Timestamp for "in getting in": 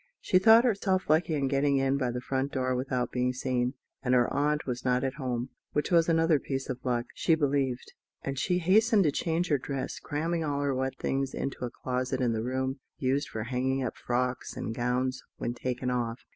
1.35-1.95